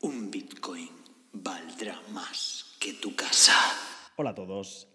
[0.00, 0.88] Un Bitcoin
[1.32, 3.52] valdrá más que tu casa.
[4.16, 4.88] Hola a todos,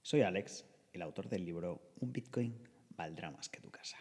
[0.00, 2.56] soy Alex, el autor del libro Un Bitcoin
[2.96, 3.98] valdrá más que tu casa.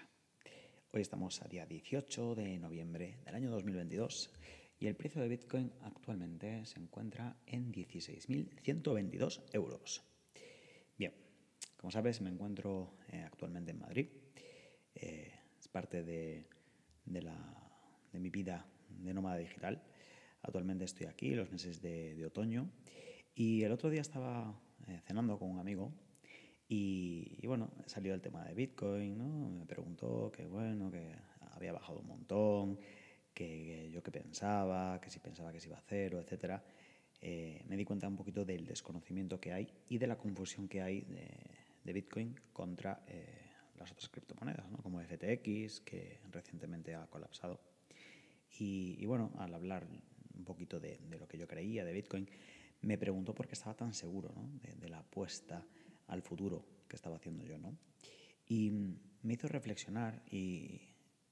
[0.92, 4.32] Hoy estamos a día 18 de noviembre del año 2022
[4.80, 10.04] y el precio de Bitcoin actualmente se encuentra en 16.122 euros.
[11.78, 14.08] Como sabes me encuentro eh, actualmente en Madrid.
[14.96, 16.48] Eh, es parte de,
[17.06, 17.36] la,
[18.12, 19.82] de mi vida de nómada digital.
[20.42, 22.70] Actualmente estoy aquí, los meses de, otoño.
[23.36, 25.94] Y el otro día estaba eh, cenando con un amigo
[26.68, 29.50] y, bueno, salió el tema de Bitcoin, ¿no?
[29.50, 31.16] Me preguntó que bueno, que
[31.52, 32.80] había bajado un montón,
[33.34, 36.64] que, yo qué pensaba, que si pensaba que se iba a hacer, o etcétera.
[37.22, 40.82] Eh, me di cuenta un poquito del desconocimiento que hay y de la confusión que
[40.82, 44.78] hay de, Bitcoin contra eh, las otras criptomonedas, ¿no?
[44.78, 47.62] como FTX, que recientemente ha colapsado.
[48.60, 49.88] Y, bueno, al hablar
[50.34, 52.28] un poquito de, lo que yo creía de Bitcoin,
[52.82, 54.34] me preguntó por qué estaba tan seguro
[54.80, 55.66] de, la apuesta
[56.08, 57.58] al futuro que estaba haciendo yo.
[58.48, 60.82] Y me hizo reflexionar y,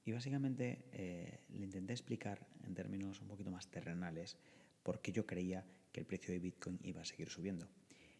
[0.06, 4.36] básicamente eh, le intenté explicar en términos un poquito más terrenales
[4.84, 7.68] por qué yo creía que el precio de Bitcoin iba a seguir subiendo.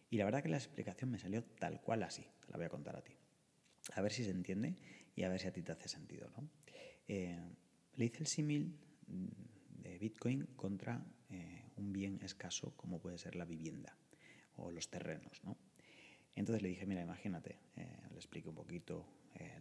[0.09, 2.69] Y la verdad que la explicación me salió tal cual así, te la voy a
[2.69, 3.13] contar a ti.
[3.93, 4.75] A ver si se entiende
[5.15, 6.29] y a ver si a ti te hace sentido.
[6.37, 6.49] ¿no?
[7.07, 7.39] Eh,
[7.95, 8.77] le hice el símil
[9.07, 13.97] de Bitcoin contra eh, un bien escaso como puede ser la vivienda
[14.55, 15.43] o los terrenos.
[15.43, 15.57] ¿no?
[16.35, 19.05] Entonces le dije, mira, imagínate, eh, le expliqué un poquito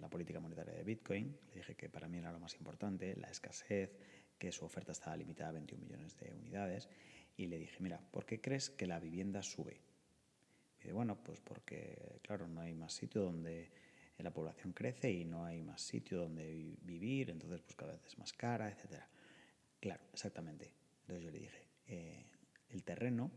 [0.00, 3.28] la política monetaria de Bitcoin, le dije que para mí era lo más importante, la
[3.28, 3.94] escasez,
[4.38, 6.88] que su oferta estaba limitada a 21 millones de unidades,
[7.36, 9.83] y le dije, mira, ¿por qué crees que la vivienda sube?
[10.87, 13.72] Dice, bueno, pues porque, claro, no hay más sitio donde
[14.19, 18.16] la población crece y no hay más sitio donde vivir, entonces pues cada vez es
[18.21, 19.09] más cara, etcétera.
[19.81, 20.71] Claro, exactamente.
[21.00, 22.25] Entonces yo le dije, eh,
[22.69, 23.33] el terreno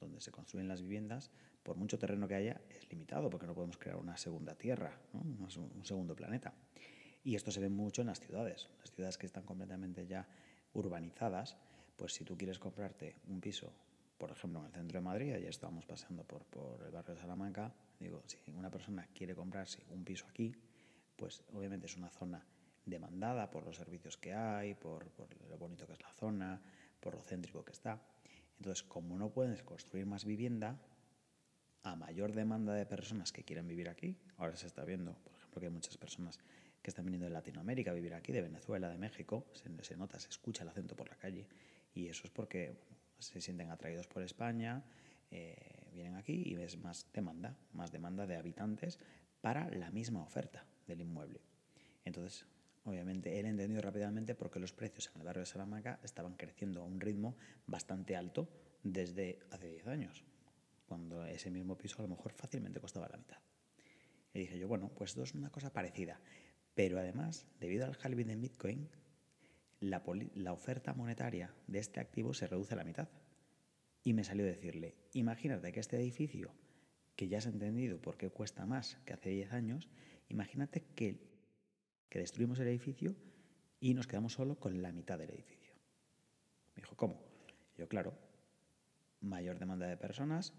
[0.00, 1.30] donde se construyen las viviendas,
[1.62, 5.84] por mucho terreno que haya, es limitado, porque no podemos crear una segunda tierra, un
[5.84, 6.52] segundo planeta.
[7.22, 8.68] Y esto se ve mucho en las ciudades.
[8.80, 10.26] Las ciudades que están completamente ya
[10.72, 11.56] urbanizadas,
[11.94, 13.72] pues si tú quieres comprarte un piso,
[14.18, 17.20] por ejemplo, en el centro de Madrid, ayer estábamos paseando por, por el barrio de
[17.20, 20.52] Salamanca, digo, si una persona quiere comprarse un piso aquí,
[21.16, 22.44] pues obviamente es una zona
[22.84, 25.06] demandada por los servicios que hay, por,
[25.48, 26.60] lo bonito que es la zona,
[27.00, 28.00] por lo céntrico que está.
[28.58, 30.78] Entonces, como no puedes construir más vivienda,
[31.82, 35.60] a mayor demanda de personas que quieren vivir aquí, ahora se está viendo, por ejemplo,
[35.60, 36.38] que hay muchas personas
[36.82, 40.28] que están viniendo de Latinoamérica a vivir aquí, de Venezuela, de México, se, nota, se
[40.28, 41.46] escucha el acento por la calle,
[41.94, 42.76] y eso es porque
[43.18, 44.84] se sienten atraídos por España,
[45.30, 48.98] eh, vienen aquí y ves más demanda, más demanda de habitantes
[49.40, 51.40] para la misma oferta del inmueble.
[52.04, 52.46] Entonces,
[52.88, 56.84] Obviamente, él entendió rápidamente porque los precios en el barrio de Salamanca estaban creciendo a
[56.84, 57.36] un ritmo
[57.66, 58.48] bastante alto
[58.82, 60.24] desde hace 10 años,
[60.86, 63.36] cuando ese mismo piso a lo mejor fácilmente costaba la mitad.
[64.32, 66.18] Y dije yo, bueno, pues esto es una cosa parecida.
[66.74, 68.88] Pero además, debido al halving en Bitcoin,
[69.80, 70.02] la,
[70.52, 73.08] oferta monetaria de este activo se reduce a la mitad.
[74.04, 76.52] Y me salió decirle, imagínate que este edificio,
[77.16, 79.88] que ya has entendido por qué cuesta más que hace 10 años,
[80.28, 81.28] imagínate que
[82.08, 83.14] que destruimos el edificio
[83.80, 85.74] y nos quedamos solo con la mitad del edificio.
[86.74, 87.22] Me dijo, ¿cómo?
[87.76, 88.18] yo, claro,
[89.20, 90.54] mayor demanda de personas,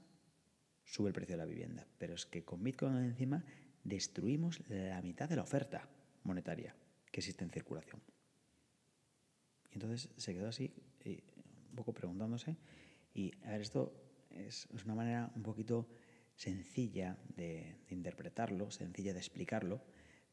[0.86, 1.88] sube el precio de la vivienda.
[1.97, 3.44] Pero es que con Bitcoin encima
[3.84, 5.90] destruimos la mitad de la oferta
[6.24, 6.75] monetaria
[7.12, 8.01] que existe en circulación.
[9.72, 11.24] Y entonces se quedó así, eh,
[11.69, 12.57] un poco preguntándose.
[13.13, 13.94] Y a ver, esto
[14.31, 15.88] es, una manera un poquito
[16.35, 19.81] sencilla de interpretarlo, sencilla de explicarlo,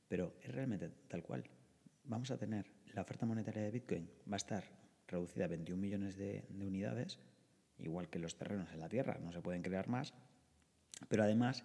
[0.08, 1.44] pero es realmente tal cual.
[2.04, 4.64] Vamos a tener la oferta monetaria de Bitcoin, va a estar
[5.08, 7.18] reducida a 21 millones de, unidades,
[7.78, 10.14] igual que los terrenos en la Tierra, no se pueden crear más,
[11.08, 11.64] pero además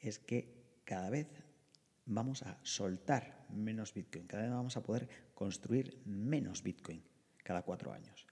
[0.00, 1.28] es que cada vez
[2.04, 7.04] vamos a soltar menos Bitcoin, cada vez vamos a poder construir menos Bitcoin
[7.44, 8.26] cada cuatro años.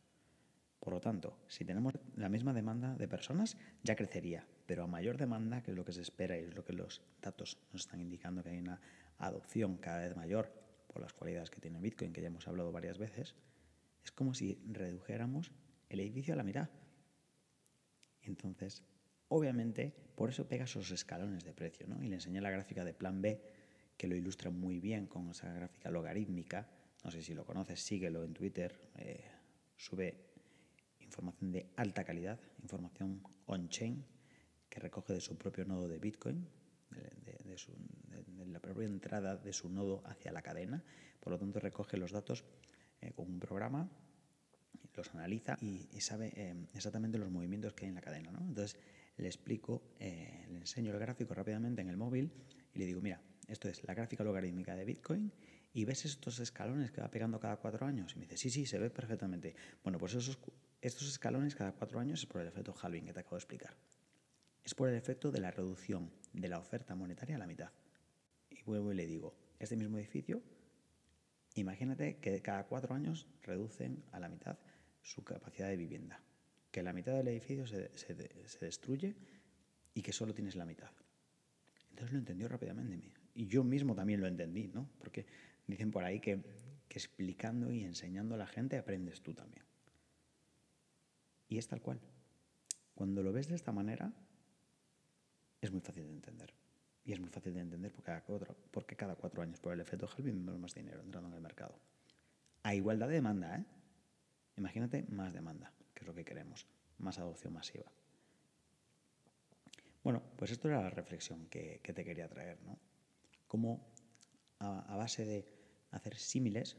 [0.80, 5.18] Por lo tanto, si tenemos la misma demanda de personas, ya crecería, pero a mayor
[5.18, 8.00] demanda, que es lo que se espera y es lo que los datos nos están
[8.00, 8.80] indicando que hay una
[9.18, 10.50] adopción cada vez mayor
[10.88, 13.34] por las cualidades que tiene Bitcoin, que ya hemos hablado varias veces,
[14.02, 15.52] es como si redujéramos
[15.90, 16.70] el edificio a la mitad.
[18.22, 18.82] Entonces,
[19.28, 22.02] obviamente, por eso pega esos escalones de precio, ¿no?
[22.02, 23.42] Y le enseñé la gráfica de plan B,
[23.98, 26.68] que lo ilustra muy bien con esa gráfica logarítmica.
[27.04, 28.90] No sé si lo conoces, síguelo en Twitter.
[28.96, 29.22] Eh,
[29.76, 30.16] sube
[31.00, 34.02] información de alta calidad, información on-chain,
[34.70, 36.48] que recoge de su propio nodo de Bitcoin,
[36.90, 40.82] de, la propia entrada de su nodo hacia la cadena.
[41.20, 42.44] Por lo tanto, recoge los datos
[43.00, 43.88] eh, con un programa,
[44.94, 48.30] los analiza y, sabe eh, exactamente los movimientos que hay en la cadena.
[48.30, 48.78] Entonces,
[49.16, 52.32] le explico, le enseño el gráfico rápidamente en el móvil
[52.72, 55.32] y le digo, mira, esto es la gráfica logarítmica de Bitcoin
[55.74, 58.14] y ves estos escalones que va pegando cada cuatro años.
[58.14, 59.54] Y me dice, sí, sí, se ve perfectamente.
[59.82, 60.38] Bueno, pues esos,
[60.80, 63.76] estos escalones cada cuatro años es por el efecto halving que te acabo de explicar.
[64.64, 67.70] Es por el efecto de la reducción de la oferta monetaria a la mitad.
[68.48, 70.42] Y vuelvo y le digo, este mismo edificio,
[71.54, 74.56] imagínate que cada cuatro años reducen a la mitad
[75.02, 76.24] su capacidad de vivienda
[76.74, 77.88] que la mitad del edificio se,
[78.60, 79.14] destruye
[79.94, 80.90] y que solo tienes la mitad.
[81.90, 83.12] Entonces lo entendió rápidamente.
[83.32, 84.90] Y yo mismo también lo entendí, ¿no?
[84.98, 85.24] Porque
[85.66, 86.42] dicen por ahí que,
[86.88, 89.64] que explicando y enseñando a la gente aprendes tú también.
[91.48, 92.00] Y es tal cual.
[92.94, 94.12] Cuando lo ves de esta manera,
[95.60, 96.54] es muy fácil de entender.
[97.04, 98.56] Y es muy fácil de entender porque cada cuatro,
[98.96, 101.78] cada cuatro años, por el efecto Halving, vemos más dinero entrando en el mercado.
[102.62, 103.64] A igualdad de demanda, ¿eh?
[104.56, 106.66] Imagínate más demanda que es lo que queremos,
[106.98, 107.90] más adopción masiva.
[110.02, 112.78] Bueno, pues esto era la reflexión que, te quería traer, ¿no?
[113.46, 113.86] Cómo
[114.58, 115.46] a, base de
[115.96, 116.76] hacer símiles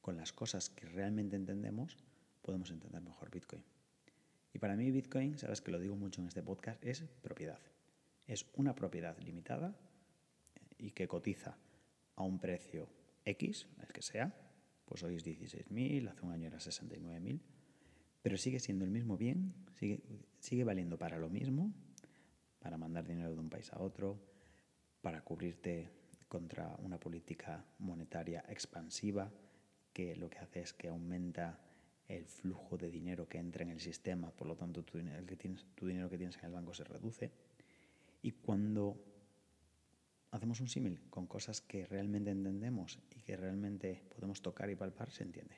[0.00, 1.96] con las cosas que realmente entendemos,
[2.42, 3.62] podemos entender mejor Bitcoin.
[4.52, 7.58] Y para mí Bitcoin, sabes que lo digo mucho en este podcast, es propiedad.
[8.26, 9.76] Es una propiedad limitada
[10.78, 11.56] y que cotiza
[12.14, 12.88] a un precio
[13.24, 14.32] X, el que sea,
[14.84, 17.40] pues hoy es 16.000, hace un año era 69.000,
[18.22, 20.00] pero sigue siendo el mismo bien, sigue,
[20.38, 21.72] sigue valiendo para lo mismo,
[22.60, 24.18] para mandar dinero de un país a otro,
[25.02, 25.90] para cubrirte
[26.28, 29.30] contra una política monetaria expansiva
[29.92, 31.58] que lo que hace es que aumenta
[32.08, 35.36] el flujo de dinero que entra en el sistema, por lo tanto tu dinero, que
[35.36, 37.32] tienes, tu dinero que tienes en el banco se reduce.
[38.22, 38.96] Y cuando
[40.30, 45.10] hacemos un símil con cosas que realmente entendemos y que realmente podemos tocar y palpar,
[45.10, 45.56] se entiende.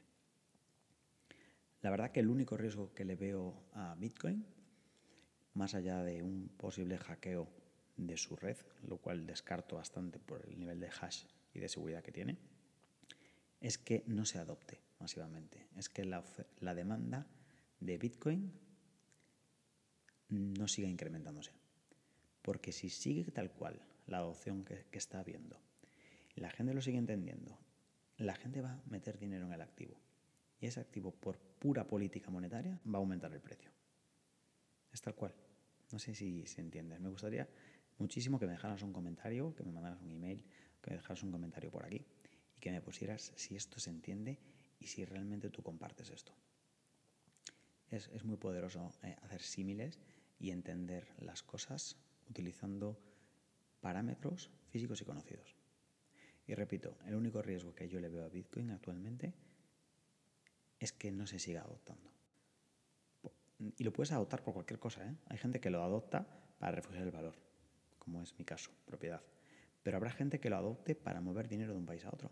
[1.81, 4.45] La verdad que el único riesgo que le veo a Bitcoin,
[5.55, 7.49] más allá de un posible hackeo
[7.99, 8.57] de su red,
[8.87, 12.39] lo cual descarto bastante por el nivel de hash y de seguridad que tiene,
[13.61, 15.67] es que no se adopte masivamente.
[15.77, 16.23] Es que la,
[16.75, 17.27] demanda
[17.81, 18.53] de Bitcoin
[20.29, 21.53] no siga incrementándose.
[22.43, 25.61] Porque si sigue tal cual la adopción que, que está habiendo,
[26.37, 27.59] la gente lo sigue entendiendo,
[28.17, 30.01] la gente va a meter dinero en el activo
[30.61, 33.71] y ese activo por pura política monetaria va a aumentar el precio.
[34.93, 35.35] Es tal cual.
[35.93, 36.99] No sé si se entiende.
[36.99, 37.49] Me gustaría
[37.99, 40.45] muchísimo que me dejaras un comentario, que me mandaras un email,
[40.83, 42.07] que me dejaras un comentario por aquí
[42.57, 44.39] y que me pusieras si esto se entiende
[44.79, 46.33] y si realmente tú compartes esto.
[47.91, 49.99] Es, muy poderoso eh, hacer símiles
[50.39, 51.97] y entender las cosas
[52.29, 53.01] utilizando
[53.81, 55.57] parámetros físicos y conocidos.
[56.47, 59.35] Y repito, el único riesgo que yo le veo a Bitcoin actualmente
[60.79, 62.11] es que no se siga adoptando.
[63.77, 65.05] Y lo puedes adoptar por cualquier cosa.
[65.05, 65.17] ¿eh?
[65.27, 66.27] Hay gente que lo adopta
[66.59, 67.35] para refugiar el valor,
[68.09, 69.21] como es mi caso, propiedad.
[69.83, 72.31] Pero habrá gente que lo adopte para mover dinero de un país a otro.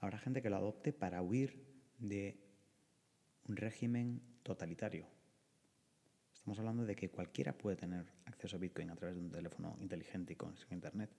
[0.00, 1.64] Habrá gente que lo adopte para huir
[1.98, 2.40] de
[3.46, 5.06] un régimen totalitario.
[6.34, 9.76] Estamos hablando de que cualquiera puede tener acceso a Bitcoin a través de un teléfono
[9.78, 11.10] inteligente y con Internet.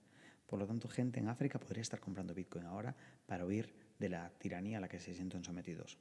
[0.46, 2.94] Por lo tanto, gente en África podría estar comprando Bitcoin ahora
[3.26, 5.98] para huir de la tiranía a la que se sienten sometidos.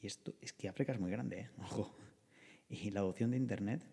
[0.00, 1.50] Y esto es que África es muy grande, ¿eh?
[1.62, 1.96] ojo.
[2.68, 3.86] Y la adopción de Internet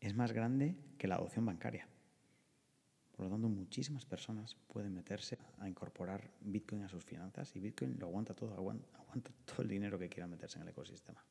[0.00, 1.88] es más grande que la adopción bancaria.
[3.16, 7.96] Por lo tanto, muchísimas personas pueden meterse a incorporar Bitcoin a sus finanzas y Bitcoin
[7.98, 8.86] lo aguanta todo, aguanta,
[9.44, 11.24] todo el dinero que quiera meterse en el ecosistema.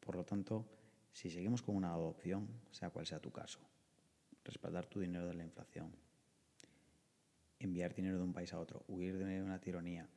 [0.00, 0.64] Por lo tanto,
[1.12, 3.60] si seguimos con una adopción, sea cual sea tu caso,
[4.44, 5.92] respaldar tu dinero de la inflación,
[7.58, 10.08] enviar dinero de un país a otro, huir de una tiranía,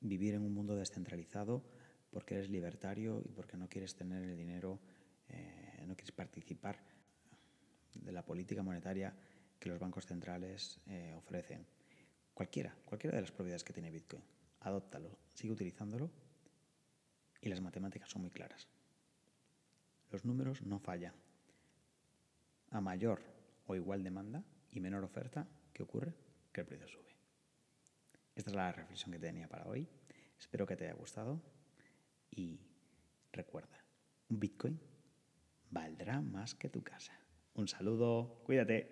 [0.00, 1.62] vivir en un mundo descentralizado
[2.10, 4.78] porque eres libertario y porque no quieres tener el dinero,
[5.28, 6.95] eh, no quieres participar
[8.02, 9.14] de la política monetaria
[9.58, 11.66] que los bancos centrales eh, ofrecen.
[12.34, 14.22] Cualquiera, cualquiera de las propiedades que tiene Bitcoin,
[14.60, 16.10] adóptalo, sigue utilizándolo
[17.40, 18.68] y las matemáticas son muy claras.
[20.10, 21.14] Los números no fallan.
[22.70, 23.22] A mayor
[23.66, 26.14] o igual demanda y menor oferta, ¿qué ocurre?
[26.52, 27.16] Que el precio sube.
[28.34, 29.88] Esta es la reflexión que tenía para hoy.
[30.38, 31.40] Espero que te haya gustado
[32.30, 32.60] y
[33.32, 33.82] recuerda,
[34.28, 34.78] un Bitcoin
[35.70, 37.12] valdrá más que tu casa.
[37.56, 38.86] Un saludo, cuídate.